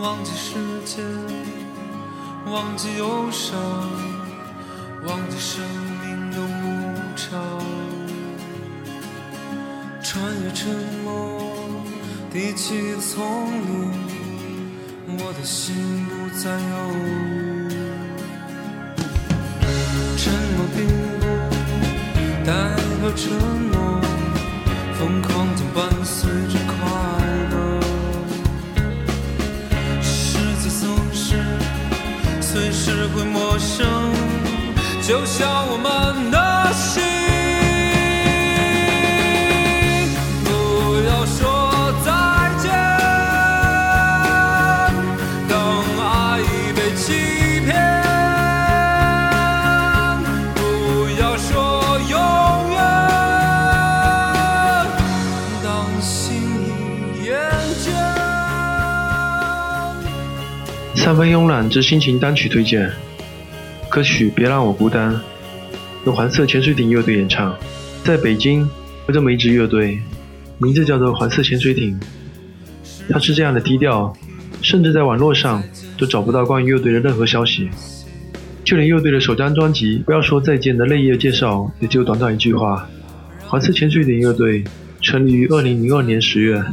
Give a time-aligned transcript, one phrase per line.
[0.00, 0.54] 忘记时
[0.86, 1.04] 间，
[2.50, 3.60] 忘记忧伤，
[5.06, 5.62] 忘记生
[6.02, 7.28] 命的无常。
[10.02, 11.42] 穿越沉默，
[12.32, 13.22] 低起从
[13.68, 13.92] 容，
[15.18, 15.76] 我的心
[16.06, 16.76] 不再犹
[17.68, 17.70] 豫。
[20.16, 20.78] 沉默并
[21.20, 21.22] 不
[22.46, 22.48] 代
[23.02, 23.28] 表承
[23.70, 23.76] 诺，
[24.98, 25.29] 疯狂
[33.60, 33.86] 会陌生，
[35.02, 37.02] 就像我们的心。
[40.44, 40.48] 不
[41.06, 42.10] 要说再
[42.58, 42.72] 见，
[45.46, 45.52] 当
[45.98, 47.68] 爱已被欺骗。
[50.54, 50.60] 不
[51.20, 51.52] 要说
[52.08, 52.16] 永
[52.72, 52.78] 远，
[55.62, 55.68] 当
[56.00, 56.08] 心
[57.14, 57.36] 已厌
[57.84, 57.84] 倦。
[60.96, 62.90] 三分慵懒之心情单曲推荐，
[63.90, 65.12] 歌曲《别让我孤单》
[66.06, 67.58] 由环色潜水艇乐队演唱。
[68.04, 68.60] 在北京
[69.08, 69.98] 有这么一支乐队，
[70.58, 71.98] 名字叫做环色潜水艇。
[73.08, 74.16] 它是这样的低调，
[74.62, 75.60] 甚至在网络上
[75.98, 77.68] 都找不到关于乐队的任何消息。
[78.62, 82.88] 就连乐队的首张专辑《不要说再见》的内页介绍，也只有短短一句话：
[83.48, 84.62] 环色潜水艇乐队
[85.00, 86.64] 成立于2002年10月，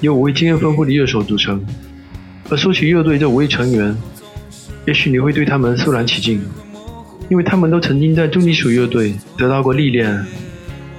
[0.00, 1.62] 由五位经验丰富的乐手组成。
[2.48, 3.94] 而说起乐队这五位成员，
[4.86, 6.42] 也许你会对他们肃然起敬，
[7.30, 10.24] 因为他们都曾经在重金属乐队得到过历练。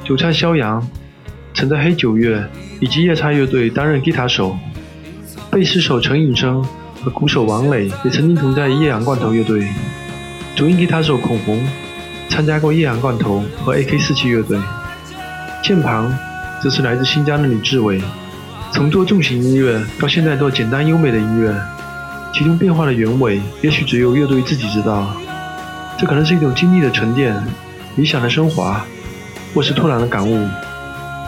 [0.03, 0.87] 主唱肖阳
[1.53, 2.43] 曾在黑九月
[2.79, 4.57] 以及夜叉乐队担任吉他手，
[5.51, 6.63] 贝斯手陈颖生
[7.03, 9.67] 和鼓手王磊也曾经同在夜阳罐头乐队。
[10.55, 11.61] 主音吉他手孔红
[12.29, 14.59] 参加过夜阳罐头和 AK47 乐队。
[15.63, 16.11] 键盘
[16.61, 18.01] 则是来自新疆的李志伟。
[18.71, 21.55] 从做重型音乐到现在做简单优美的音乐，
[22.37, 25.07] 其中变化的原委，也许只有乐队自己知道。
[25.97, 27.33] 这可能是一种经历的沉淀，
[27.95, 28.85] 理想的升华，
[29.53, 30.45] 或是突然的感悟。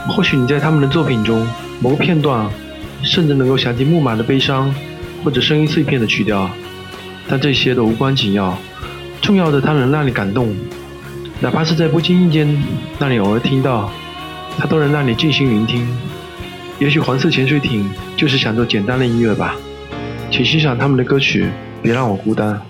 [0.09, 1.47] 或许你在他们的作品中
[1.79, 2.50] 某个片段，
[3.03, 4.69] 甚至能够想起木马的悲伤，
[5.23, 6.50] 或者声音碎片的曲调。
[7.29, 8.57] 但这些都无关紧要，
[9.22, 10.53] 重要的它能让你感动，
[11.39, 12.62] 哪怕是在不经意间
[13.00, 13.89] 让你偶尔听到，
[14.57, 15.88] 它都能让你静心聆听。
[16.79, 19.56] 也许黄色潜水艇就是想做简单的音乐吧，
[20.30, 21.50] 请欣赏他们的歌曲
[21.82, 22.62] 别让我孤单。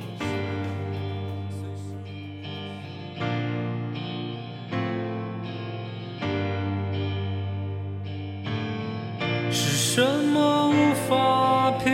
[9.51, 10.01] 是什
[10.33, 11.91] 么无法平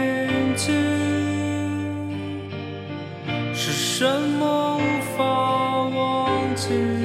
[0.56, 0.74] 静
[3.54, 4.06] 是什
[4.40, 7.03] 么无法忘记？